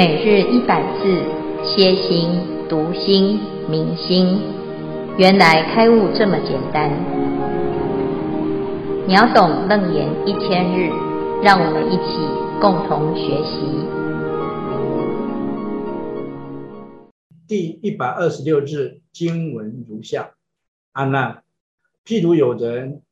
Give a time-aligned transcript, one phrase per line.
[0.00, 1.04] 每日一百字，
[1.62, 2.30] 歇心、
[2.70, 4.40] 读心、明心，
[5.18, 6.90] 原来开悟这么简单。
[9.06, 10.88] 秒懂楞严一千日，
[11.42, 12.16] 让我们一起
[12.62, 13.60] 共同学习。
[17.46, 20.30] 第一百二十六日经文如下：
[20.92, 21.42] 阿难，
[22.06, 23.02] 譬如有人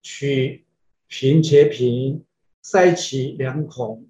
[0.00, 0.64] 取
[1.06, 2.24] 贫且贫，
[2.62, 4.06] 塞其两孔，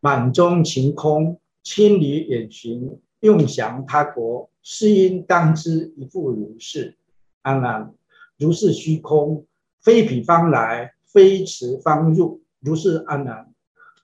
[0.00, 1.38] 满中晴空。
[1.62, 6.96] 千里远行，用降他国，是应当知一复如是。
[7.42, 7.94] 安然，
[8.38, 9.46] 如是虚空，
[9.80, 12.42] 非彼方来，非此方入。
[12.60, 13.52] 如是安然，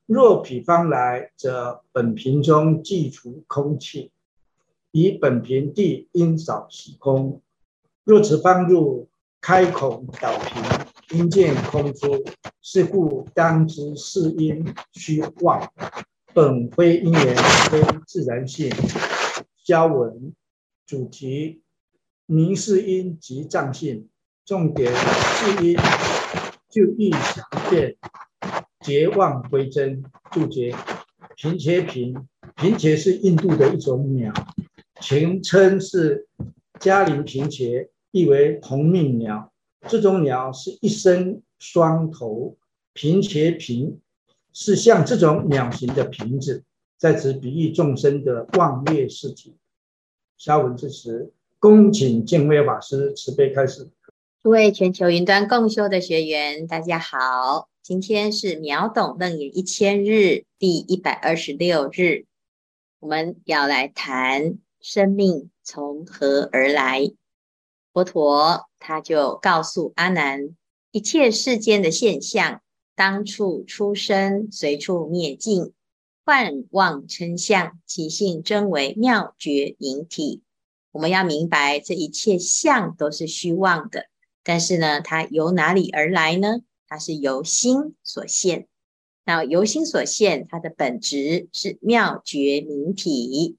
[0.07, 4.11] 若彼方来，则本瓶中既除空气，
[4.91, 7.41] 以本瓶地应少其空。
[8.05, 9.09] 若此方入，
[9.41, 10.63] 开孔倒瓶，
[11.19, 12.25] 应见空出。
[12.61, 15.73] 是故当知是因虚妄。
[16.35, 17.37] 本非因缘，
[17.71, 18.71] 非自然性。
[19.65, 20.33] 交文
[20.87, 21.63] 主题：
[22.27, 24.09] 明是因及藏性。
[24.45, 25.77] 重点是因，
[26.71, 27.97] 就义详见，
[28.81, 30.03] 结妄归真。
[30.31, 30.75] 注解：
[31.37, 32.15] 贫且贫，
[32.57, 34.33] 贫且是印度的一种鸟，
[35.01, 36.27] 全称是
[36.79, 39.53] 嘉陵贫且，意为同命鸟。
[39.87, 42.57] 这种鸟是一身双头，
[42.95, 44.01] 贫且贫。
[44.61, 46.65] 是像这种鸟形的瓶子，
[46.97, 49.57] 在此比喻众生的妄业事体。
[50.37, 53.89] 下文至此，恭请见辉法师慈悲开示。
[54.43, 62.25] 诸位全球云端共修的学员，大家好，今天是秒懂楞严一千日第一百二十六日，
[62.99, 67.13] 我们要来谈生命从何而来。
[67.93, 70.49] 佛陀他就告诉阿难，
[70.91, 72.61] 一切世间的现象。
[72.99, 75.73] 当处出生，随处灭尽，
[76.25, 80.43] 幻妄称相，其性真为妙觉明体。
[80.91, 84.07] 我们要明白，这一切相都是虚妄的，
[84.43, 86.63] 但是呢，它由哪里而来呢？
[86.89, 88.67] 它是由心所现。
[89.25, 93.59] 那由心所现，它的本质是妙觉明体。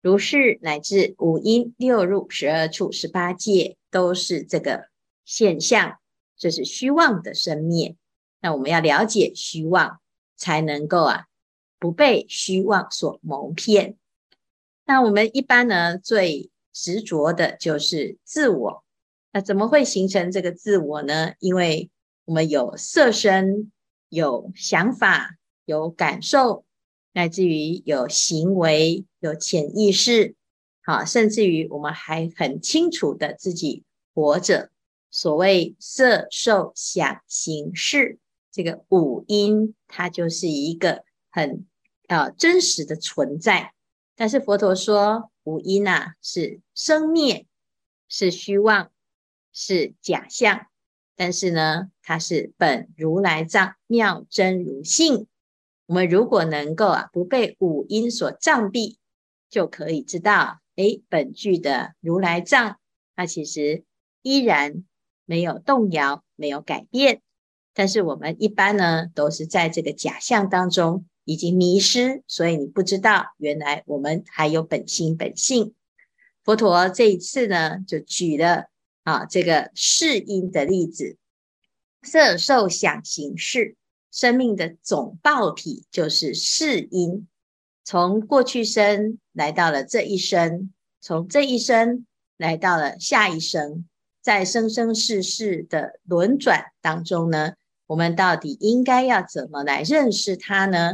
[0.00, 4.90] 如是乃至五阴六入十二处十八界，都是这个
[5.24, 5.98] 现象。
[6.38, 7.96] 这是虚妄的生灭。
[8.40, 10.00] 那我们要了解虚妄，
[10.36, 11.26] 才能够啊
[11.78, 13.96] 不被虚妄所蒙骗。
[14.84, 18.84] 那我们一般呢，最执着的就是自我。
[19.32, 21.34] 那怎么会形成这个自我呢？
[21.38, 21.90] 因为
[22.24, 23.70] 我们有色身，
[24.08, 26.64] 有想法，有感受，
[27.12, 30.34] 乃至于有行为，有潜意识，
[30.82, 33.84] 好，甚至于我们还很清楚的自己
[34.14, 34.70] 活着。
[35.12, 38.18] 所谓色受想行识。
[38.50, 41.66] 这个五音，它就是一个很
[42.08, 43.74] 呃真实的存在。
[44.16, 47.46] 但是佛陀说，五阴啊是生灭，
[48.08, 48.90] 是虚妄，
[49.52, 50.66] 是假象。
[51.16, 55.26] 但是呢，它是本如来藏，妙真如性。
[55.86, 58.96] 我们如果能够啊不被五音所障蔽，
[59.48, 62.78] 就可以知道，诶，本具的如来藏，
[63.16, 63.84] 它其实
[64.22, 64.84] 依然
[65.24, 67.22] 没有动摇，没有改变。
[67.72, 75.74] 但是我们一般呢，都是在这个假象当中已经迷失，所以你不知道原来我们还有本心本性。
[76.42, 78.66] 佛陀这一次呢，就举了
[79.04, 81.16] 啊这个世因的例子，
[82.02, 83.76] 色受想行识，
[84.10, 87.28] 生命的总报体就是世因，
[87.84, 92.04] 从过去生来到了这一生，从这一生
[92.36, 93.86] 来到了下一生，
[94.20, 97.52] 在生生世世的轮转当中呢。
[97.90, 100.92] 我们到底应该要怎么来认识它呢？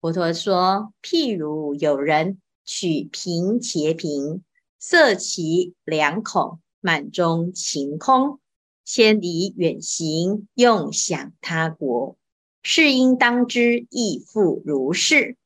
[0.00, 4.44] 佛陀说：譬如有人取贫且贫，
[4.78, 8.38] 塞其两孔，满中晴空，
[8.84, 12.16] 千里远行，用享他国，
[12.62, 15.36] 是应当知亦复如是。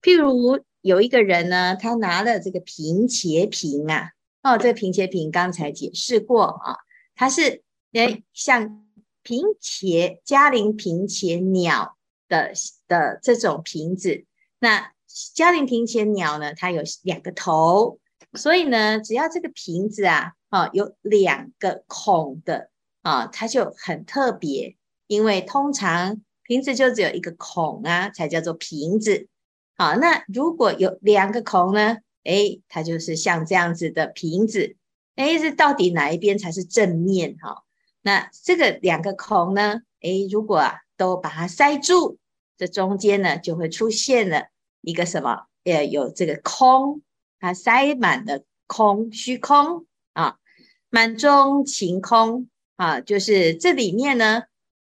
[0.00, 4.10] 譬如有一个人呢，他拿了这个贫且瓶啊，
[4.44, 6.76] 哦，这个贫且瓶刚才解释过啊，
[7.16, 8.81] 他是诶像。
[9.22, 11.96] 贫且迦陵贫且鸟
[12.28, 12.52] 的
[12.88, 14.24] 的这种瓶子，
[14.58, 14.92] 那
[15.34, 16.54] 嘉陵贫且鸟呢？
[16.54, 17.98] 它有两个头，
[18.34, 22.70] 所以呢，只要这个瓶子啊，啊有两个孔的
[23.02, 24.76] 啊，它就很特别。
[25.08, 29.28] 因为通常瓶子就只有一个孔啊，才叫做瓶子。
[29.76, 31.98] 好，那如果有两个孔呢？
[32.24, 34.76] 诶，它就是像这样子的瓶子。
[35.16, 37.36] 诶，这到底哪一边才是正面？
[37.42, 37.62] 哈？
[38.02, 39.82] 那这个两个孔呢？
[40.00, 42.18] 诶，如果啊都把它塞住，
[42.58, 44.46] 这中间呢就会出现了
[44.80, 47.02] 一个什么呃有这个空，
[47.38, 50.36] 它塞满了空，虚空啊，
[50.90, 54.42] 满中晴空啊，就是这里面呢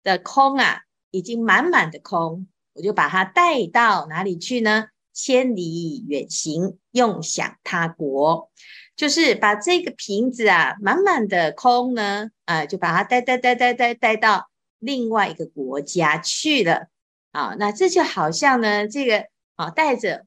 [0.04, 4.90] 的空啊，已经满满的空，我就把它带到哪里去呢？
[5.12, 8.52] 千里远行，用享他国，
[9.00, 16.90] 就是把这个瓶子啊，满满的空呢，啊，就把它带带带带带带到另外一个国家去了
[17.32, 17.56] 啊。
[17.58, 20.26] 那这就好像呢，这个啊，带着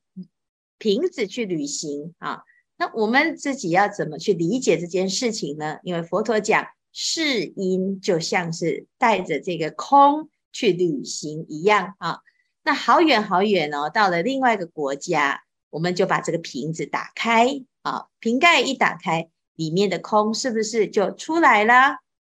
[0.78, 2.44] 瓶子去旅行啊。
[2.78, 5.76] 那我们自己要怎么去理解这件事情呢？
[5.82, 12.20] 因为佛陀讲，世音就像是带着这个空去旅行一样啊。
[12.62, 21.98] 那好远好远哦，到了另外一个国家，我们就把这个瓶子打开啊，瓶盖一打开，里面的空是不是就出来了？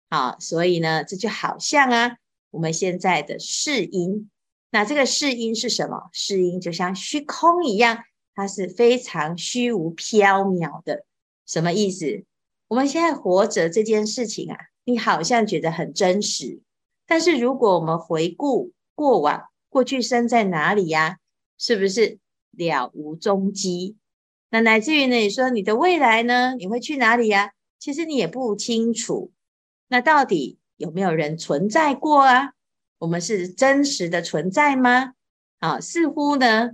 [0.09, 2.17] 啊，所以呢，这就好像啊，
[2.51, 4.29] 我们现在的世音，
[4.71, 6.09] 那这个世音是什么？
[6.11, 8.03] 世音就像虚空一样，
[8.35, 11.05] 它是非常虚无缥缈的。
[11.45, 12.23] 什么意思？
[12.69, 16.61] 我们现在活着这件事情啊，你好像觉得很真实，
[17.05, 21.17] 但是如果我们回顾过往，过去生在哪里呀？
[21.57, 22.19] 是不是
[22.51, 23.97] 了无踪迹？
[24.53, 25.15] 那乃至于呢？
[25.15, 26.53] 你说你的未来呢？
[26.59, 27.53] 你会去哪里呀？
[27.79, 29.31] 其实你也不清楚。
[29.87, 32.51] 那到底有没有人存在过啊？
[32.99, 35.13] 我们是真实的存在吗？
[35.57, 36.73] 啊，似乎呢，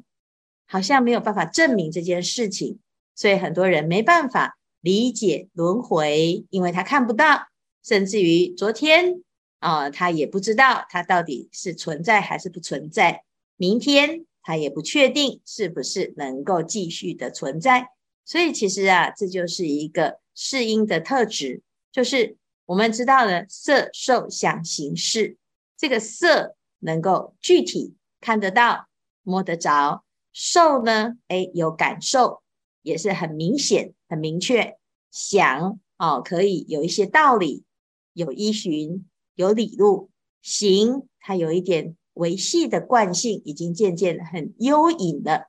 [0.68, 2.80] 好像没有办法证明这件事情，
[3.16, 7.48] 所以很多人没办法理解轮回，因为他看不到，
[7.81, 9.24] 甚至于昨天。
[9.60, 13.24] 啊、他也不知道他到底是存在还是不存在。
[13.56, 17.90] 明天他也不确定是不是能够继续的存在。
[18.25, 21.62] 所以其实啊，这就是一个世音的特质，
[21.92, 22.36] 就是
[22.66, 25.38] 我们知道了色受想行识，
[25.78, 28.88] 这个色能够具体看得到、
[29.22, 30.04] 摸得着；
[30.34, 32.42] 受呢，诶，有感受，
[32.81, 34.80] 也是很明显、很明确。
[35.12, 37.66] 想哦，可以有一些道理，
[38.13, 39.06] 有依循。
[39.36, 40.10] 有理路
[40.42, 45.48] 行，它有一点维系的惯性，已经渐渐很幽隐了。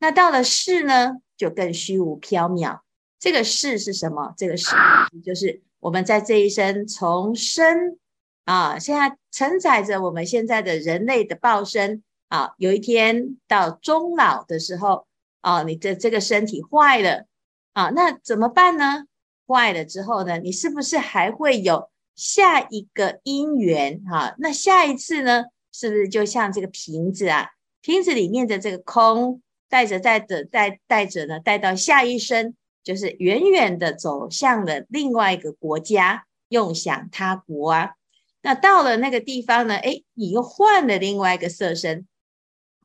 [0.00, 2.80] 那到了世呢，就更虚无缥缈。
[3.18, 4.34] 这个世是什么？
[4.36, 4.74] 这个世
[5.24, 7.98] 就是我们在这一生从生
[8.44, 12.54] 啊，现在承载着我们现在的人类的报身啊。
[12.58, 15.06] 有一天到终老的时候
[15.42, 17.26] 啊，你的这个身体坏了
[17.74, 19.04] 啊，那怎么办呢？
[19.46, 21.88] 坏了之后呢，你是不是还会有？
[22.16, 27.48] 下一个因缘哈，那下一次呢，是不是就像这个瓶子啊？
[27.80, 37.92] 瓶子里面的这个空，带着带着带带着呢，带到下一生，就是远远的走向了另外一个国家，用享他国啊。
[38.42, 42.06] 那到了那个地方呢，诶，你又换了另外一个色身，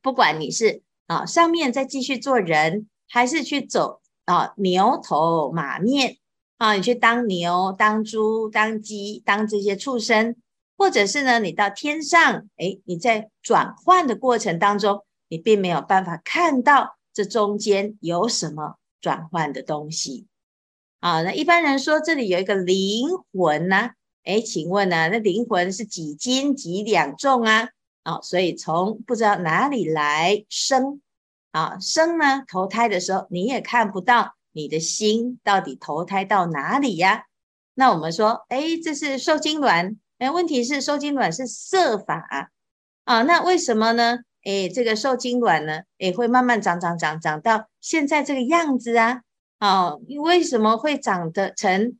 [0.01, 6.17] 不管你是啊上面再继续做人，还是去走啊牛头马面。
[6.57, 10.37] 啊，你去当牛、当猪、当鸡、当这些畜生，
[10.77, 20.27] 或者是呢，你到天上，诶，你在转换的过程当中，你并没有办法看到这中间有什么转换的东西。
[20.99, 23.91] 啊，那一般人说这里有一个灵魂呢，
[24.23, 27.69] 诶，请问呢，那灵魂是几斤几两重啊？
[28.03, 31.01] 啊，所以从不知道哪里来生，
[31.51, 34.35] 啊，生呢，投胎的时候你也看不到。
[34.57, 37.25] 你的心到底投胎到哪里呀？
[37.73, 39.97] 那我们说，诶，这是受精卵。
[40.19, 42.49] 诶，问题是受精卵是色法
[43.03, 44.19] 啊，那为什么呢？
[44.43, 49.21] 诶，这个受精卵呢，诶，会慢慢长长长长到现在这个样子啊？
[49.57, 51.97] 啊，为什么会长得成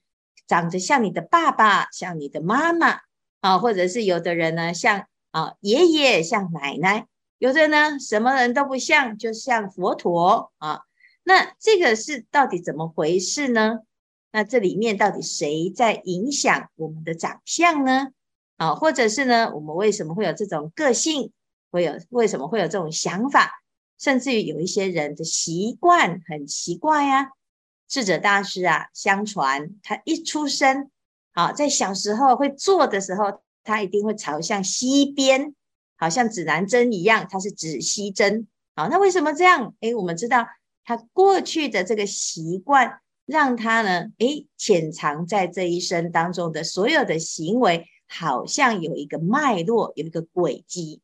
[0.48, 3.00] 长得像你的爸爸，像你的妈妈
[3.42, 3.58] 啊？
[3.58, 7.08] 或者是有的人呢，像啊爷爷，像奶奶，
[7.40, 10.82] 有的呢什么人都不像，就像佛陀啊。
[11.24, 13.80] 那这个是到底怎么回事呢？
[14.36, 18.10] 那这里面到底谁在影响我们的长相呢？
[18.58, 21.32] 啊，或者是呢，我们为什么会有这种个性？
[21.72, 23.50] 会有为什么会有这种想法？
[23.98, 27.30] 甚至于有一些人的习惯很奇怪呀。
[27.88, 30.92] 智者大师啊，相传他一出生
[31.32, 35.56] 啊，在小时候会坐的时候，他一定会朝向西边，
[35.96, 38.46] 好像指南针一样，他是指西针。
[38.76, 39.74] 好，那为什么这样？
[39.80, 40.46] 诶，我们知道。
[40.88, 51.02] 他过去的这个习惯，让他呢，诶，潜藏在这一生当中的所有的行为，好像有一个脉络，有一个轨迹。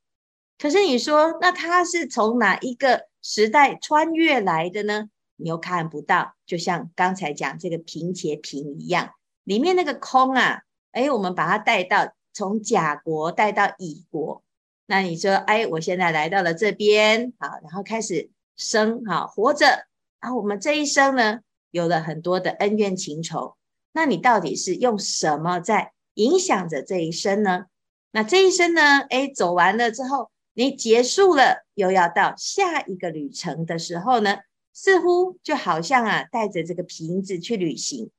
[0.58, 5.10] 可是你说，那他是从哪一个时代穿越来的呢？
[5.36, 6.36] 你又看不到。
[6.46, 9.12] 就像刚才讲这个瓶前瓶一样，
[9.44, 10.62] 里面那个空啊，
[10.92, 14.44] 诶，我们把它带到从甲国带到乙国。
[14.86, 18.30] 那你说，诶，我现在来到了这边，好，然后开始。
[18.58, 19.88] 生好活着
[20.20, 21.40] 啊，我们这一生呢
[21.72, 23.56] 有了很多的恩怨情仇，
[23.94, 27.66] 那你到底是用什么在影响着这一生呢？
[28.12, 34.40] 那这一生呢，诶，走完了之后，你结束了，又要到下一个旅程的时候呢，
[34.74, 38.12] 似乎就好像啊，带着这个瓶子去旅行，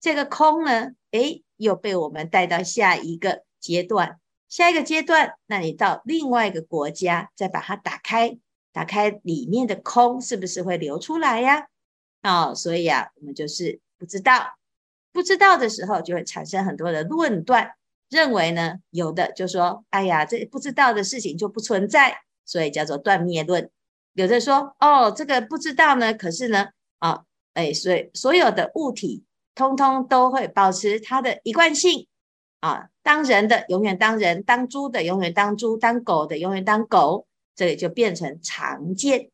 [0.00, 8.38] 这个空呢，诶，又被我们带到下一个阶段，下一个阶段，那你到另外一个国家，再把它打开，
[8.72, 11.66] 打开里面的空，是不是会流出来呀？
[12.22, 14.58] 哦，所以啊，我们就是不知道，
[15.12, 17.72] 不知道的时候，就会产生很多的论断。
[18.08, 23.70] 认为呢，有的就说，哎呀，这不知道的事情就不存在，所以叫做断灭论。
[24.14, 27.22] 有的说，哦，这个不知道呢，可是呢，啊，
[27.54, 29.24] 哎，所以所有的物体
[29.54, 32.08] 通通都会保持它的一贯性
[32.58, 32.88] 啊。
[33.04, 39.30] 当人的永远当人，当猪的永远当猪，当狗的永远当狗，这里就变成常见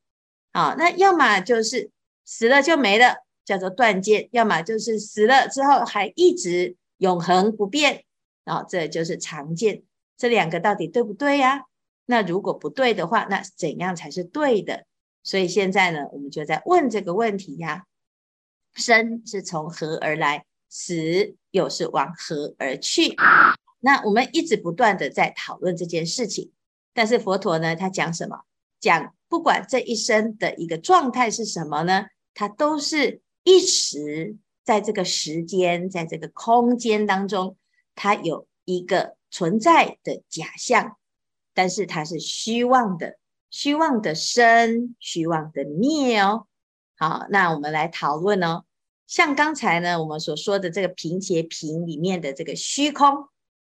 [0.53, 0.75] 啊。
[0.79, 1.91] 那要么就是
[2.27, 8.05] 死了就没了，叫做断见；要么就是死了之后还一直永恒不变。
[8.45, 9.83] 啊、哦，这就是常见，
[10.19, 11.63] 这两个到底对不对呀？
[12.05, 14.85] 那如果不对的话，那怎样才是对的？
[15.23, 17.87] 所以现在呢，我们就在问这个问题呀：
[18.75, 20.45] 生是从何而来？
[20.69, 23.17] 死又是往何而去？
[23.79, 26.51] 那我们一直不断的在讨论这件事情，
[26.93, 28.41] 但是佛陀呢，他讲什么？
[28.79, 32.07] 讲不管这一生的一个状态是什么呢？
[32.39, 37.57] 它都是一时，在这个时间，在这个空间当中。
[37.95, 40.99] 它有一个存在的假象，
[41.55, 43.17] 但是它是虚妄的，
[43.49, 46.47] 虚妄的生，虚妄的灭哦。
[46.99, 48.65] 好，那我们来讨论哦。
[49.07, 53.29] 像刚才呢，我们所说的这个瓶前瓶里面的这个虚空，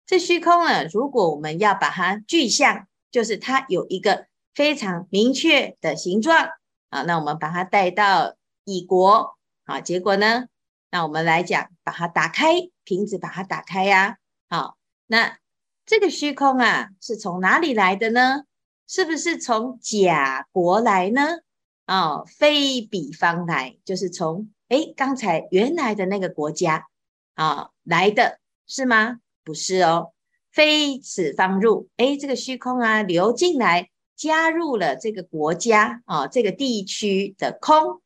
[0.06, 6.48] 这虚空呢，如果我们要把它具象，就是它有一个非常明确的形状
[6.88, 7.02] 啊。
[7.02, 10.46] 那我们把它带到乙国啊，结果呢？
[10.90, 12.54] 那我们来讲，把它打开，
[12.84, 14.18] 瓶子把它打开呀。
[14.48, 15.38] 好，那
[15.86, 18.44] 这个虚空啊，是从哪里来的呢？
[18.86, 21.38] 是不是从假国来呢？
[21.86, 26.86] 哦，非彼方来，就是从诶刚才原来的那个国家
[27.34, 29.18] 啊来的是吗？
[29.42, 30.12] 不是哦，
[30.50, 31.88] 非此方入。
[31.96, 38.00] 诶，这个虚空啊流进来，加入了这个国家啊这个地区的空，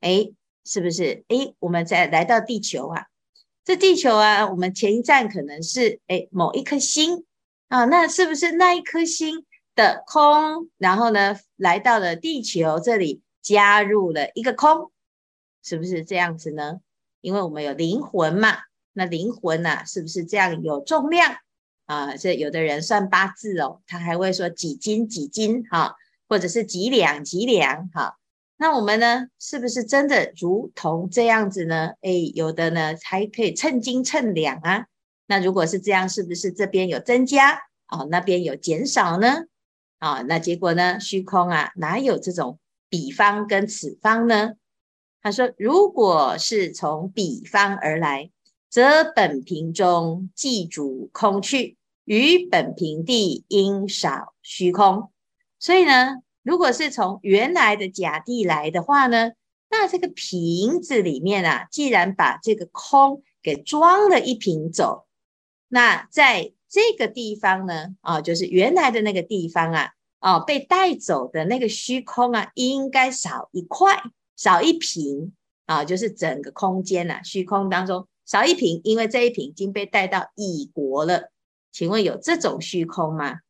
[0.00, 0.34] 诶。
[0.62, 1.24] 是不是？
[1.28, 3.06] 诶，我们再来到地球啊，
[3.64, 7.24] 这地球啊，我们前一站可能是诶某一颗星
[7.68, 14.92] 啊，那是不是那一颗星的空，然后呢来到了地球这里，加入了一个空，
[15.64, 16.80] 是不是这样子呢？
[17.22, 18.58] 因为我们有灵魂嘛，
[18.92, 21.36] 那灵魂呐、是不是这样有重量
[21.86, 22.16] 啊？
[22.16, 25.96] 这有的人算八字哦，他还会说几斤几斤哈、
[26.28, 28.18] 或者是几两几两哈。
[28.62, 31.92] 那我们呢，是不是真的如同这样子呢？
[32.02, 34.84] 哎，有的呢还可以称斤称两啊。
[35.26, 37.52] 那如果是这样，是不是这边有增加
[37.86, 39.46] 啊、哦，那边有减少呢？
[39.98, 41.00] 啊、哦，那结果呢？
[41.00, 42.58] 虚空啊，哪有这种
[42.90, 44.52] 彼方跟此方呢？
[45.22, 48.30] 他说，如果是从彼方而来，
[48.68, 55.10] 则本瓶中既主空去，于本瓶地应少虚空。
[55.58, 56.18] 所以呢？
[56.42, 59.32] 如果是从原来的假地来的话呢，
[59.68, 65.06] 那这个瓶子里面啊，既然把这个空给装了一瓶走，
[65.68, 74.02] 那在这个地方呢，啊，就是原来的那个地方啊，啊，被带走的那个虚空啊，应该少一块，
[74.36, 75.32] 少一瓶
[75.66, 81.30] 啊，就是整个空间呐、啊，虚空当中少一瓶，因为这一瓶已经被带到异国了。
[81.70, 83.40] 请问有这种虚空吗？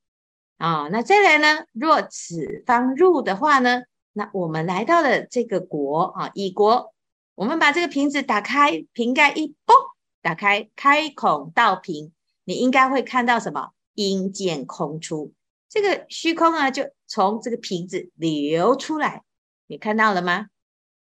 [0.61, 1.65] 啊、那再来呢？
[1.73, 3.81] 若此方入的话呢？
[4.13, 6.93] 那我们来到了这个国啊，异国。
[7.35, 9.75] 我们把这个瓶子打开，瓶盖一崩，
[10.21, 12.13] 打开，开孔倒瓶，
[12.45, 13.71] 你应该会看到什么？
[13.95, 15.33] 阴见空出，
[15.71, 19.23] 这个虚空啊，就从这个瓶子流出来。
[19.67, 20.49] 你看到了吗？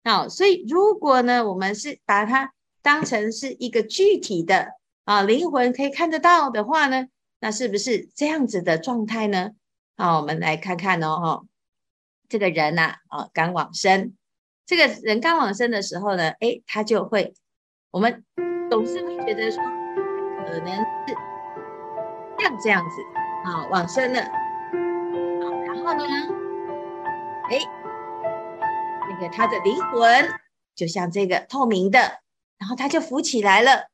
[0.04, 4.72] 哦，所以如果呢，我们是把它当成是一个具体的
[5.04, 7.06] 啊灵魂可以看得到的话呢？
[7.46, 9.52] 那是不是这样子的状态呢？
[9.96, 11.42] 好，我们来看看哦，哈，
[12.28, 14.16] 这个人呐，啊，刚往生，
[14.66, 17.34] 这个人刚往生的时候呢，诶，他就会，
[17.92, 18.24] 我们
[18.68, 19.62] 总是会觉得说，
[20.48, 20.74] 可能
[21.06, 21.14] 是
[22.40, 23.00] 像这样子，
[23.44, 24.18] 啊，往生了，
[25.66, 26.04] 然后呢，
[27.50, 27.60] 诶，
[29.08, 30.28] 那个他的灵魂
[30.74, 32.00] 就像这个透明的，
[32.58, 33.86] 然后他就浮起来了，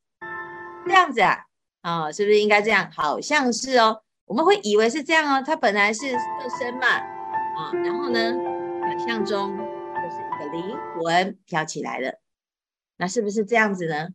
[0.86, 1.44] 这样子啊。
[1.82, 2.90] 啊、哦，是不是应该这样？
[2.92, 5.42] 好像是哦，我们会以为是这样哦。
[5.44, 6.18] 他本来是色
[6.58, 8.32] 身嘛，啊、然后呢，
[8.80, 12.20] 想象中就是一个灵魂飘起来了，
[12.96, 14.08] 那是不是这样子呢？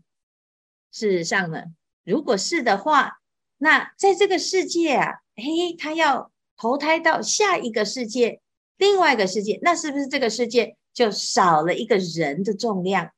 [0.91, 1.63] 事实上呢，
[2.05, 3.19] 如果是的话，
[3.57, 8.39] 那在这个世界啊，嘿，他要投胎到下一个世界，
[8.77, 13.11] 另外一个世界，那是不是这个世界就少了一个人的重量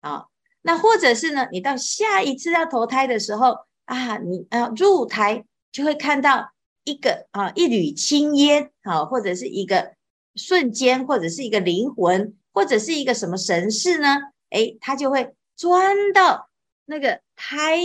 [0.00, 0.26] 啊？
[0.62, 6.52] 那或者是呢，你到下一次要投胎的时候啊，你啊入胎就会看到
[6.84, 9.94] 一个啊一缕青烟啊，或者是一个
[10.36, 14.18] 瞬间，或者是一个灵魂，或者是一个什么神事呢？
[14.50, 16.50] 诶，他就会钻到。
[16.88, 17.80] 那个胎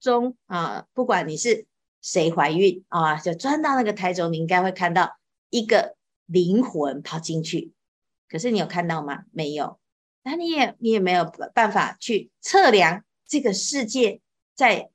[0.00, 1.66] 中啊，不管你是
[2.02, 5.18] 谁怀孕啊，就钻到那个胎中，你应该会看到
[5.50, 5.94] 一个
[6.26, 7.72] 灵魂跑进去。
[8.28, 9.22] 可是你有看到吗？
[9.30, 9.78] 没有。
[10.24, 14.20] 那你也你也没有办法去测量这个世界
[14.56, 14.90] 在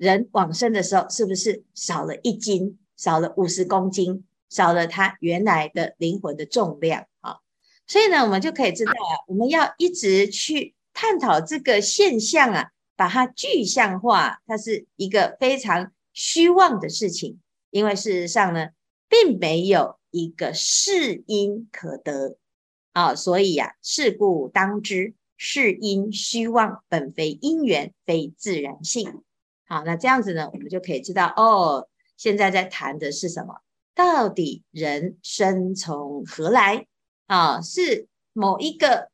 [0.00, 7.38] 人往生的时候是不是少了一斤，少了五十公斤，少了他原来的灵魂的重量啊。
[7.86, 12.70] 所以呢，我们就可以知道啊，我们要一直去探讨这个现象啊。
[12.96, 17.40] 把它具象化，它是一个非常虚妄的事情，
[17.70, 18.68] 因为事实上呢，
[19.08, 22.36] 并没有一个是因可得
[22.92, 29.22] 啊，所以呀、啊，是故当知是因虚妄，本非因缘，非自然性。
[29.70, 33.62] 好，那这样子呢，我们就可以知道哦，现在在谈的是什么？
[33.94, 36.86] 到底人生从何来？
[37.26, 39.08] 啊，是某一个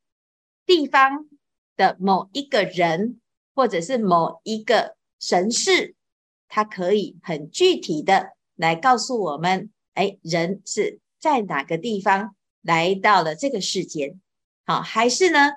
[0.64, 1.28] 地方
[1.76, 3.20] 的某一个人。
[3.58, 5.94] 或者是某一个神识，
[6.46, 14.20] 它可以很具体的来告诉我们，哎，人是在哪个地方来到了这个世间？
[14.66, 15.52] 好，还是呢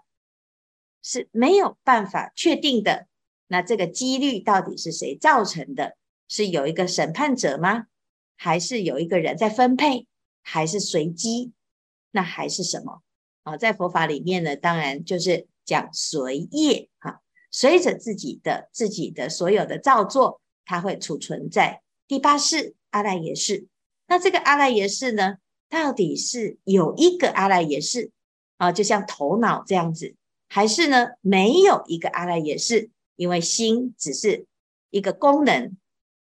[1.03, 3.08] 是没有办法确定的？
[3.49, 5.97] 那这个几率到底是谁造成的？
[6.29, 7.87] 是有一个审判者吗？
[8.37, 10.05] 还是有一个人在分配？
[10.43, 11.51] 还是随机？
[12.11, 13.01] 那还是什么？
[13.41, 17.21] 啊，在佛法里面呢，当然就是讲随业哈。
[17.49, 23.67] 随着自己的自己的所有的造作，它会储存在第八识阿赖耶识。
[24.07, 28.11] 那这个阿赖耶识呢，到底是有一个阿赖耶识
[28.57, 30.15] 啊，就像头脑这样子，
[30.47, 32.91] 还是呢没有一个阿赖耶识？
[33.19, 34.45] 因为心只是
[34.91, 35.75] 一个功能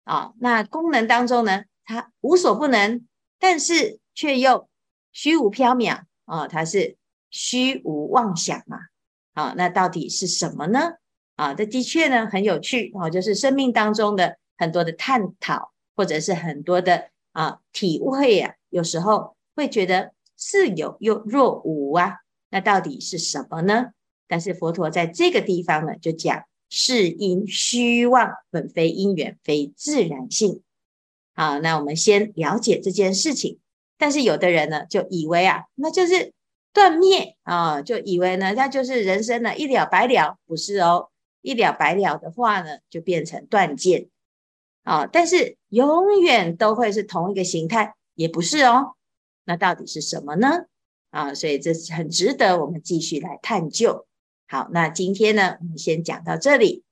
[0.02, 3.06] 啊，那功能当中呢，它无所不能，
[3.38, 4.68] 但是却又
[5.12, 6.96] 虚无缥缈啊，它是
[7.30, 8.76] 虚无妄想嘛。
[9.34, 10.94] 啊，那到底是什么呢？
[11.36, 22.16] 啊，这的确呢很有趣啊，就是生命当中的很多的探讨，或者是很多的啊体会呀、啊，有时候会觉得似有又若无啊，
[22.50, 23.92] 那到底是什么呢？
[24.26, 30.62] 但是佛陀在这个地方呢，就讲是因虚妄，本非因缘，非自然性。
[31.34, 33.58] 好，那我们先了解这件事情。
[33.98, 36.32] 但是有的人呢，就以为啊，那就是
[36.72, 41.08] 断灭啊，就以为呢，那就是人生呢一了百了，不是哦。
[41.42, 44.08] 一了百了的话呢，就变成断见
[44.82, 45.06] 啊！
[45.06, 48.94] 但是永远都会是同一个形态，也不是哦。
[49.46, 50.66] 那到底是什么呢？
[51.08, 54.06] 啊，所以这是很值得我们继续来探究。
[54.52, 56.82] 好，那今天呢，我们先讲到这里，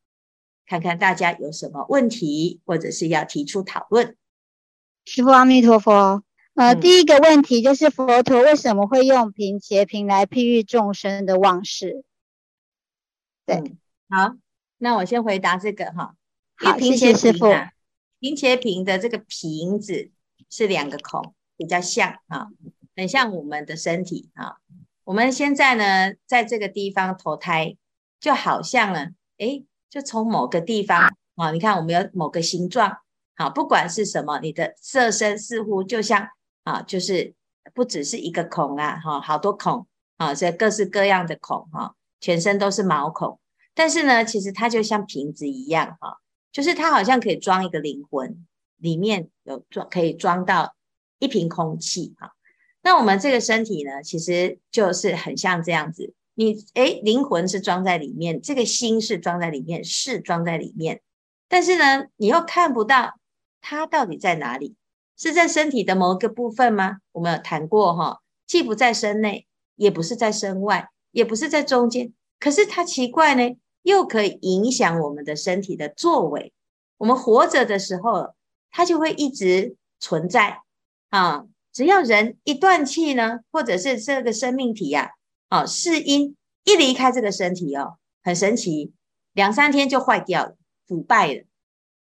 [0.65, 4.17] 看看大家有什么问题，或者是要提出讨论。
[5.05, 6.23] 师父阿弥陀佛。
[6.55, 12.05] 呃，嗯、第一个问题就是佛陀为什么会用贫且贫来譬喻众生的忘事？
[13.45, 13.57] 对。
[13.57, 14.37] 嗯好，
[14.77, 16.15] 那我先回答这个哈。
[16.55, 17.53] 好，谢谢师父。
[18.21, 20.13] 贫且贫的这个瓶子
[20.49, 22.51] 是两个孔，比较像啊，
[22.95, 24.59] 很像我们的身体啊。
[25.09, 27.79] 我们现在呢，在这个地方投胎，
[28.21, 29.07] 就好像呢，
[29.39, 32.95] 诶，就从某个地方啊，你看我们有某个形状，
[33.37, 36.29] 啊，不管是什么，你的色身似乎就像
[36.65, 37.33] 啊，就是
[37.73, 39.87] 不只是一个孔啊，哈，好多孔
[40.19, 43.41] 啊，所以各式各样的孔哈，全身都是毛孔。
[43.73, 46.19] 但是呢，其实它就像瓶子一样哈，
[46.53, 50.75] 就是它好像可以装一个灵魂，里面有装可以装到
[51.19, 52.35] 一瓶空气哈。
[52.89, 61.03] 那我们这个身体呢，其实就是很像这样子，你诶，灵魂是装在里面，这个心是装在里面，是装在里面，
[61.51, 63.19] 但是呢，你又看不到
[63.61, 64.75] 它到底在哪里，
[65.19, 66.97] 是在身体的某个部分吗？
[67.13, 69.47] 我们有谈过哈，既不在身内，
[69.77, 73.55] 也不是在身外，也不是在中间，可是它奇怪呢。
[73.83, 76.55] 又可以影响我们的身体的作为。
[76.97, 78.35] 我们活着的时候，
[78.71, 80.63] 它就会一直存在
[81.11, 81.45] 啊。
[81.79, 85.13] 只要人一断气呢，或者是这个生命体呀，
[85.49, 88.91] 啊，是因一离开这个身体哦，很神奇，
[89.33, 90.57] 两三天就坏掉了，
[90.89, 91.45] 腐败了。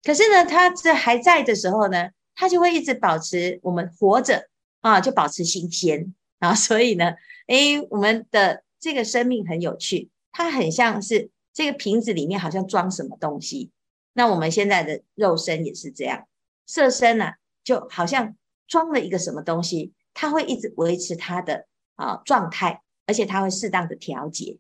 [0.03, 4.49] 可是呢，它这还在的时候呢，它就会一直保持我们活着
[4.81, 7.13] 啊，就保持新鲜啊， 所以呢，
[7.47, 13.71] 诶，我们的这个生命很有趣，它很像是这个瓶子里面好像装什么东西。
[14.15, 16.27] 那我们现在的肉身也是这样，
[16.67, 18.35] 色身呢、啊，就好像
[18.71, 24.59] 装了一个什么东西，它会一直维持它的啊状态，而且它会适当的调节。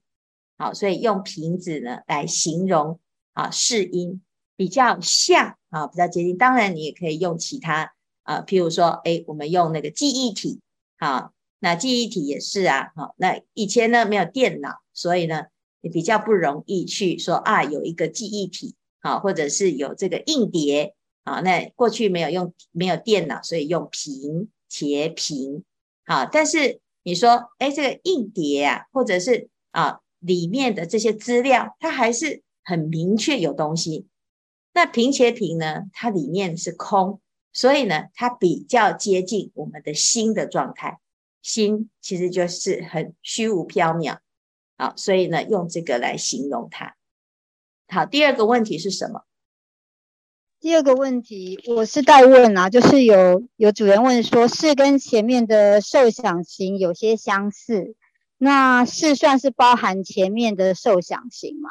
[0.58, 3.00] 好，所以用瓶子呢来形容
[3.32, 4.20] 啊世音
[4.56, 6.36] 比较像啊比较接近。
[6.36, 7.94] 当然你也可以用其他
[8.24, 10.60] 啊，譬如说，哎，我们用那个记忆体
[10.98, 12.92] 啊，那记忆体也是啊。
[12.94, 15.44] 好，那以前呢没有电脑，所以呢
[15.80, 18.74] 也比较不容易去说啊有一个记忆体。
[19.02, 20.94] 啊，或者是有这个硬碟
[21.24, 25.64] 啊，那过去没有用没有电脑，所以用平切屏。
[26.04, 34.06] 好，但是你说，哎，这个硬碟啊，或者是啊里面的这些资料，它还是很明确有东西。
[34.72, 37.20] 那平切屏呢，它里面是空，
[37.52, 40.98] 所以呢，它比较接近我们的心的状态。
[41.42, 44.18] 心其实就是很虚无缥缈，
[44.76, 46.96] 好，所以呢，用这个来形容它。
[47.88, 49.24] 好，第二个问题是什么？
[50.60, 57.94] 第二个问题我是代问啊，就是有有主人问说，是跟前面的受想行有些相似，
[58.36, 61.70] 那是算是包含前面的受想行吗？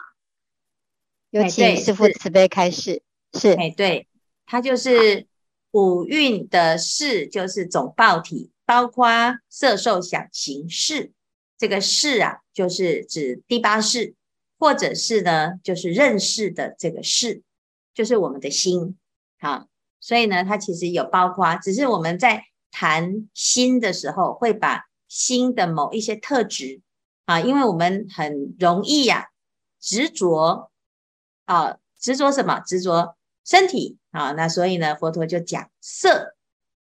[1.29, 3.03] 有请师父慈悲开示。
[3.33, 4.07] 是，哎，对，
[4.47, 5.27] 它就是
[5.71, 9.07] 五蕴的是，就是总报体，包括
[9.49, 11.11] 色受想行识，
[11.59, 14.15] 这个识啊，就是指第八识。
[14.57, 17.43] 或者是呢，就是认识的这个识，
[17.93, 18.97] 就是我们的心，
[19.39, 19.67] 好，
[19.99, 26.81] 所以呢，它其实有包括，只是我们在谈心的时候，会把心的某一些特质
[27.25, 29.25] 啊，因为我们很容易呀、啊、
[29.79, 30.71] 执着
[31.45, 32.59] 啊，执着什么？
[32.61, 36.35] 执着身体啊，那所以呢，佛陀就讲色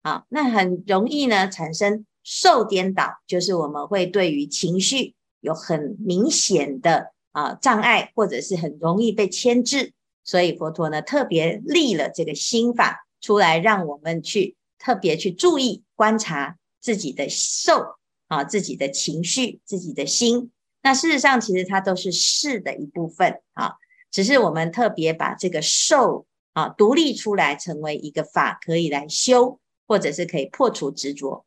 [0.02, 7.12] 啊，那很容易呢产生受颠倒，就是我们会对于情绪有很明显的。
[7.34, 9.92] 啊，障碍或者是很容易被牵制，
[10.24, 17.96] 所以佛陀呢特别立了这个心法出来，让我们去特别去注意观察自己的受
[18.28, 20.50] 啊，自己的情绪，自己的心。
[20.82, 23.74] 那事实上，其实它都是事的一部分啊，
[24.10, 31.44] 只是我们特别把这个受啊独立出来，成为一个法可以来修，或者是可以破除执着。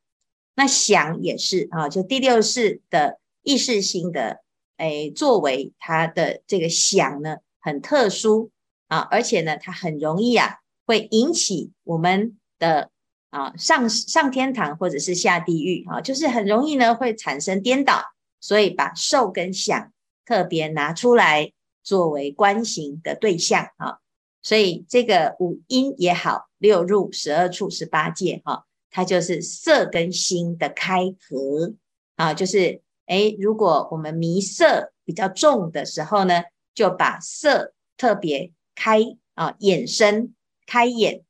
[0.55, 4.41] 那想也是啊，就第六世的意识心的。
[4.77, 8.51] 哎，作为它的这个想呢，很特殊
[8.87, 12.89] 啊，而且呢，它很容易啊，会引起我们的
[13.29, 18.01] 啊上上天堂或者是下地狱啊，就是很容易呢会产生颠倒，
[18.39, 19.91] 所以把受跟想
[20.25, 21.51] 特别拿出来
[21.83, 23.99] 作为观行的对象啊，
[24.41, 31.73] 所以这个五阴也好，六入、十二处、十八界哈，它就是色跟心的开合
[32.15, 32.81] 啊，就是。
[33.07, 36.43] 哎，如果我们迷色比较重的时候呢，
[36.75, 39.01] 就把色特别开
[39.33, 40.35] 啊，眼身
[40.67, 41.23] 开眼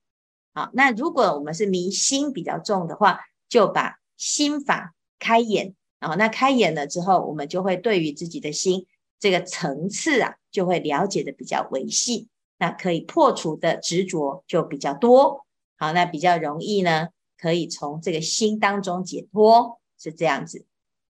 [0.52, 0.70] 啊。
[0.74, 6.16] 那如果我们是迷心比较重的话，就把心法开眼啊。
[6.16, 8.86] 那开眼了之后，我们就会对于自己的心
[9.18, 15.46] 这个层次啊，就会了解的比较维细，那可以破除的执着就比较多。
[15.78, 17.08] 好，那比较容易呢，
[17.38, 20.66] 可以从这个心当中解脱，是这样子。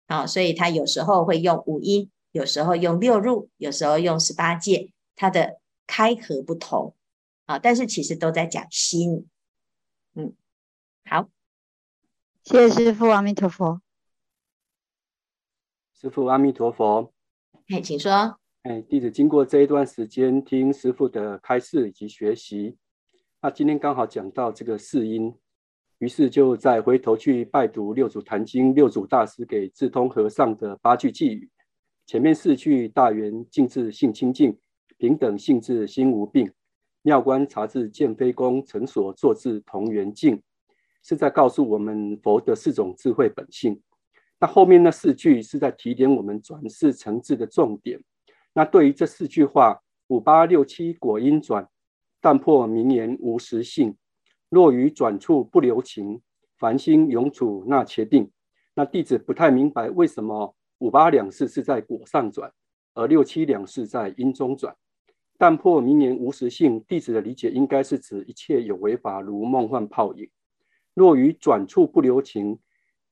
[0.07, 6.95] 啊，所以他有时候会用五音，有时候用六入，有时候用十八界，它的开合不同
[7.45, 9.27] 啊，但是其实都在讲心。
[10.15, 10.33] 嗯，
[11.05, 11.29] 好，
[12.43, 13.81] 谢谢师父，阿弥陀佛。
[15.93, 17.13] 师父，阿弥陀佛。
[17.67, 18.39] 哎，请说。
[18.63, 22.77] 哎，弟子经过这一段时间听师父的开示以及学习，
[23.41, 25.37] 那今天刚好讲到这个四音。
[25.99, 31.49] 于是就再回头去拜读《六祖坛经》，六祖大师给智通和尚的八句寄语。
[32.05, 34.59] 前面四句“大圆净智性清净，
[35.03, 36.49] 平等性质心无病，
[37.01, 40.41] 妙观察智见非功，成所作智同圆净”，
[41.03, 43.81] 是在告诉我们佛的四种智慧本性。
[44.39, 48.01] 那后面那四句是在提点我们转世成智的重点。
[48.53, 51.67] 那对于这四句话，五八六七果因转，
[52.21, 53.97] 但破名言无实性。
[54.47, 56.21] 若于转处不留情，
[56.57, 58.31] 凡心永处那且定。
[58.73, 62.49] 那弟子不太明白为什么五八两世是在果上转，
[62.93, 64.73] 而六七两世在因中转。
[65.43, 70.29] 但破明年无实性，弟子的理解应该是指一切有为法如梦幻泡影。
[70.93, 72.57] 若于转处不留情，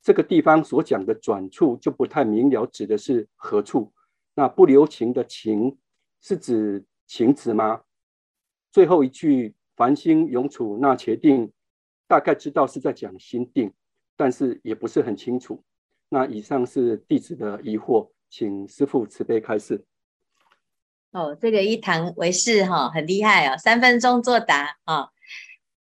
[0.01, 3.91] 这个地方所讲的转处就不太明了，指的是何处？
[4.33, 5.77] 那不留情的情
[6.21, 7.81] 是指情执吗？
[8.71, 9.53] 最后一句。
[9.75, 11.51] 凡心永处那且定，
[12.07, 13.73] 大概知道是在讲心定，
[14.15, 15.61] 但是也不是很清楚。
[16.07, 19.83] 那以上是弟子的疑惑，请师父慈悲开示。
[21.11, 25.09] 哦，这个一堂为师哈，很厉害哦，三分钟作答啊。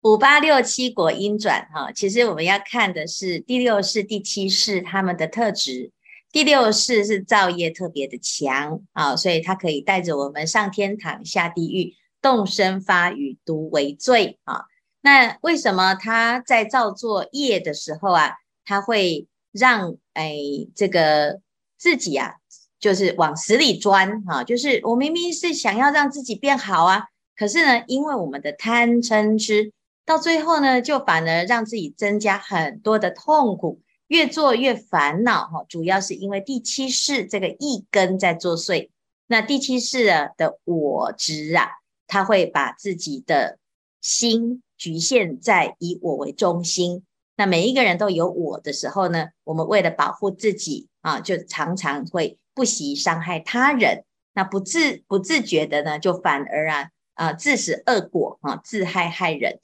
[0.02, 5.92] 五八六七果因转哈，其实我们要看的是第六世、第七世他们的特质。
[6.32, 14.66] 第六世是造业特别的强啊，所以它可以带着我们上天堂、下地狱、动身发语、毒为罪啊。
[15.02, 18.36] 那为什么他在造作业的时候啊，
[18.66, 20.38] 他会让哎
[20.76, 21.42] 这个
[21.78, 22.36] 自己啊，
[22.80, 24.44] 就是往死里钻啊？
[24.44, 29.72] 就是我明明是想要让自己变好啊，可是呢，因为我们的贪嗔痴，
[30.06, 33.82] 到最后呢，就反而让自己增加很多的痛苦。
[34.08, 38.90] 越做越烦恼哈，主要是因为第七世这个意根在作祟。
[39.28, 41.68] 那第七世啊的我执啊，
[42.08, 43.60] 他会把自己的
[44.00, 47.04] 心局限在以我为中心。
[47.36, 54.04] 那每一个人都有我的时候呢，我们为了保护自己啊，就常常会不惜伤害他人。
[54.34, 59.60] 那不自不自觉的呢，就反而啊啊自食恶果啊，自害害人。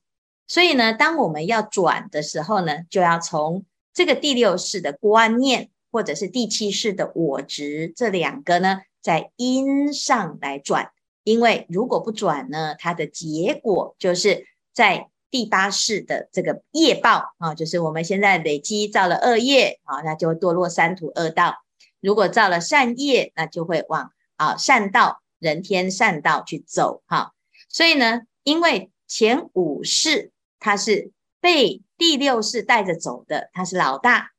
[0.48, 10.92] 所以呢，当我们要转的时候呢，就要从这个第六世的观念，或者是第七世的我执，这两个呢，在因上来转。
[11.26, 21.54] 因为如果不转呢，它的结果就是在第八世的这个业报啊，就是我们现在累积造了恶业啊，那就会堕落三途恶道；
[22.00, 27.34] 如果造了善业，那就会往啊善道、人天善道去走哈。
[27.68, 31.10] 所以呢，因为前五世他是
[31.42, 34.34] 被第六世带着走的，他是老大。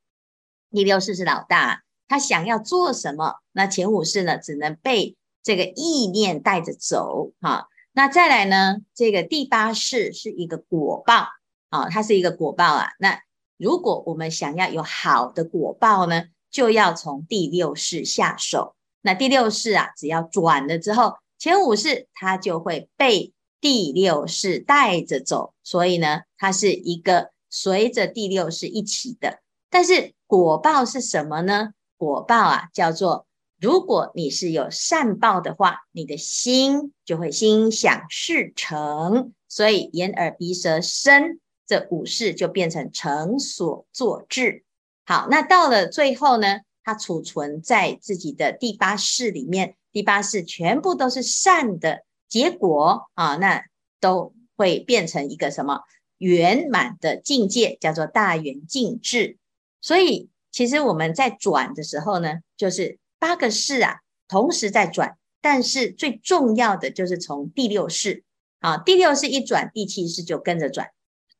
[0.70, 7.33] 第六世是老大，他想要做什么，那前五世呢，只能被这个意念带着走。
[7.40, 11.28] 哈，那再来呢，这个第八识是一个果报
[11.70, 12.90] 啊，它是一个果报啊。
[12.98, 13.20] 那
[13.57, 18.74] 如果我们想要有好的果报呢，就要从第六识下手。
[19.00, 27.33] 那第六识啊，只要转了之后，前五识它就会被第六识带着走，所以呢，它是一个。
[27.57, 29.38] 随着第六识一起的，
[29.70, 31.70] 但是果报是什么呢？
[31.96, 33.28] 果报啊，叫做
[33.64, 44.64] 如果你是有善报的话，你的心就会心想事成，所以眼耳鼻舌身这五事就变成成所作智。
[45.07, 53.64] 好，那到了最后呢，它储存在自己的第八识里面，第八识全部都是善的结果啊，那
[53.98, 55.81] 都会变成一个什么？
[56.18, 59.38] 圆满的境界叫做大圆净智，
[59.81, 68.23] 所以其实我们在转的时候呢，就是八个识啊，同时在转，但是最重要的就是从第六识
[68.59, 70.91] 啊，第六识一转，第七识就跟着转，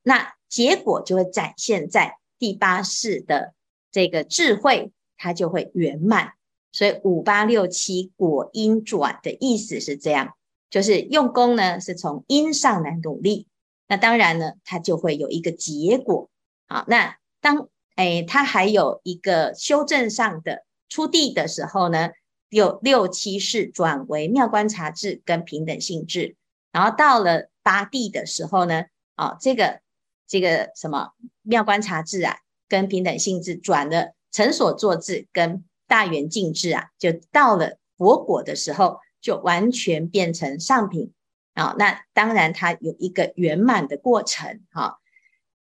[0.03, 3.53] 那结果就会展现在第八识的
[3.93, 6.33] 这个智慧，它就会圆满。
[6.73, 10.33] 所以五八六七果因转的意思是这样，
[10.71, 13.47] 就是用功呢是从因上来努力。
[13.89, 16.31] 那当然呢，它就会有一个结果。
[16.67, 22.11] 好，那当诶，它还有一个修正上的初地的时候呢，
[22.51, 26.37] 有六七世转为妙观察智跟平等性智，
[26.71, 28.85] 然后到了八地的时候呢，
[29.17, 29.81] 啊，这个
[30.29, 31.11] 这个什么
[31.43, 32.37] 妙观察智啊，
[32.69, 41.13] 跟平等性智转了成所作智跟大圆净智啊，就到了佛果的时候，就完全变成上品。
[41.55, 45.01] 啊，那当然它有一个圆满的过程哈。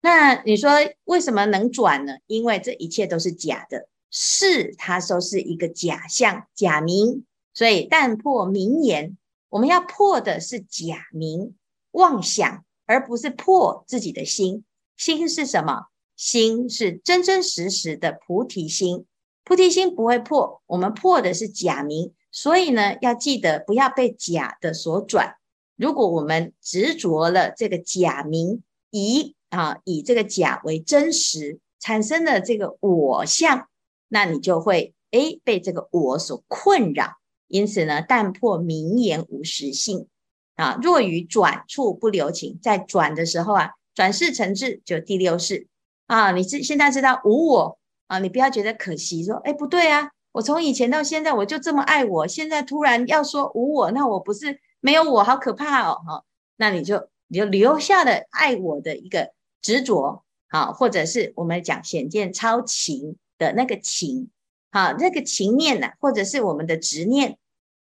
[0.02, 0.70] 那你说
[1.04, 2.18] 为什么能转呢？
[2.26, 11.56] 因为这一切都是假的，是它都是一个假象、假名，所以但破名言，我们要破的是假名
[11.90, 14.64] 妄想，而不是破自己的心。
[14.96, 15.86] 心是什么？
[16.14, 19.04] 心是真真实实的菩提心，
[19.42, 25.34] 菩提心不会破，我们破的是假名，所以呢，要记得不要被假的所转。
[25.74, 33.68] 如果我们执着了这个假名，以啊以这个假为真实，产生了这个我相，
[34.14, 37.16] 那你就会诶被这个我所困扰。
[37.48, 40.06] 因此呢，但破名言无实性
[40.54, 40.78] 啊。
[40.80, 45.66] 若于转处不留情，在转的时候啊，转世成智就第六识
[46.06, 46.30] 啊。
[46.30, 54.60] 你知现在知道无我啊，你不要觉得可惜，说诶不对啊，我从以前到现在我就这么爱我，现在突然要说无我，那我不是。
[54.80, 56.24] 没有我好可怕哦，哈，
[56.56, 64.30] 那你就你就留下了爱我的一个执着，好，或者是我们讲显见超情的那个情，
[64.70, 67.36] 好，那个情念呢，或者是我们的执念，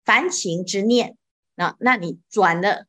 [0.05, 1.17] 凡情之念，
[1.57, 2.87] 那那你转了，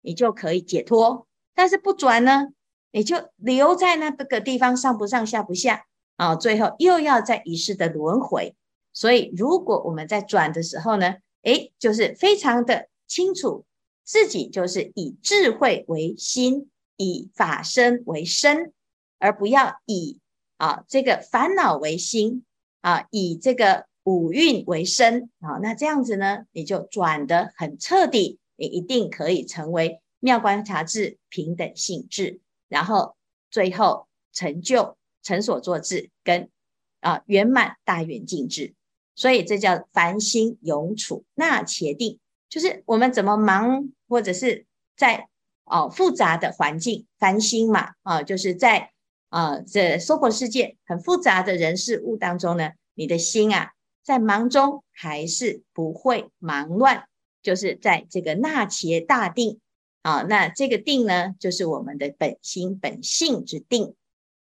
[0.00, 2.48] 你就可以解脱；但是不转呢，
[2.90, 8.56] 你就留在那个地方上不上下不下，啊，最后又要在一世的轮回。
[8.92, 13.64] 所以，如果我们在转的时候呢，诶，就是非常的清楚，
[14.02, 18.72] 自己就是以智慧为心，以法身为身，
[19.18, 20.18] 而不要以
[20.58, 22.44] 啊这个烦恼为心
[22.82, 25.58] 啊，以这个五蕴为身啊。
[25.62, 33.16] 那这样子呢，你就转得很彻底，你一定可以成为妙观察智平等性智，然后
[33.50, 36.50] 最后成就成所作智跟
[37.00, 38.74] 啊圆满大圆净智。
[39.14, 44.64] 所以这叫凡心永处，那且定，就是我们怎么忙，或者是
[44.96, 45.28] 在
[45.64, 48.92] 哦复杂的环境，凡心嘛，啊，就是在
[49.28, 57.04] 啊这娑婆世界很复杂的人事物当中呢，你的心啊，在忙中还是不会忙乱，
[57.42, 59.60] 就是在这个那且大定
[60.02, 63.94] 啊，那这个定呢，就是我们的本心本性之定，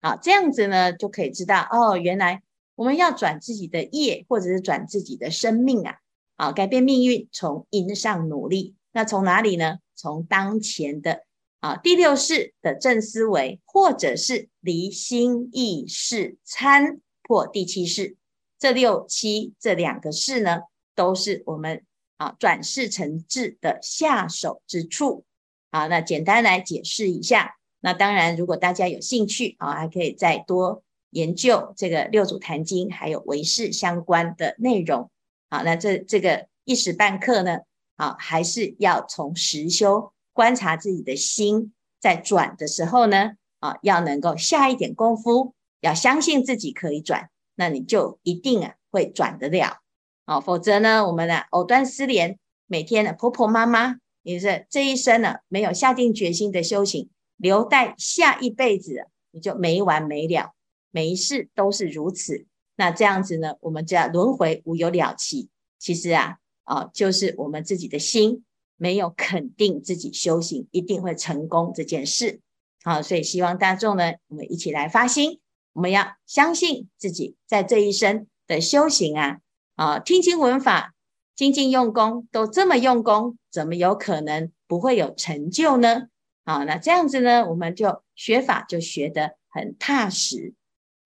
[0.00, 2.42] 啊，这样子呢就可以知道哦，原来。
[2.76, 5.96] 我们要转自己的业，或者是转自己的生命啊，
[6.36, 8.74] 啊，改变命运，从因上努力。
[8.90, 9.80] 那从哪里呢？
[9.94, 11.24] 从当前的
[11.60, 18.16] 啊第六世的正思维，或者是离心意识参破第七世。
[18.58, 20.62] 这六七这两个识呢，
[20.94, 21.84] 都是我们
[22.16, 25.24] 啊转世成智的下手之处。
[25.70, 27.56] 好，那简单来解释一下。
[27.80, 30.82] 那当然，如果大家有兴趣啊，还可以再多。
[31.10, 35.10] 研究这个六祖坛经，还有唯识相关的内容，
[35.48, 37.62] 好，那这这个一时半刻呢，
[37.96, 49.80] 啊，还是要从实修观察自己的心，在转的时候呢，啊，要能够下一点功夫，要相信自己可以转，那你就一定啊会转得了，
[50.24, 60.54] 啊，否则呢，我们呢藕断丝连，每天呢婆婆妈妈，也是这一生呢没有下定决心的修行，留待下一辈子，你就没完没了。
[60.90, 65.50] 每一世都是如此，那这样子呢，我们叫轮回无有了期。
[65.78, 68.42] 其实啊，啊，就是我们自己的心
[68.80, 72.40] 没有肯定自己修行一定会成功这件事。
[72.82, 75.38] 好，所以希望大众呢，我们一起来发心，
[75.74, 79.40] 我们要相信自己在这一生的修行啊，
[79.74, 80.94] 啊，听经闻法、
[81.36, 86.08] 精进用功都这么用功，怎么有可能不会有成就呢？
[86.44, 90.54] 啊，那这样子呢，我们就学法就学得很踏实。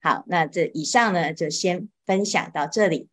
[0.00, 3.08] 好，那这以上呢，就先分享到这里。